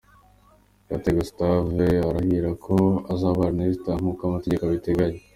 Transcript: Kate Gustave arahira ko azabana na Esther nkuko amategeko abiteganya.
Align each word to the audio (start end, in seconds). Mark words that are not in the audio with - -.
Kate 0.85 1.09
Gustave 1.17 1.87
arahira 2.09 2.51
ko 2.65 2.75
azabana 3.13 3.53
na 3.57 3.63
Esther 3.71 3.99
nkuko 4.01 4.21
amategeko 4.23 4.61
abiteganya. 4.65 5.19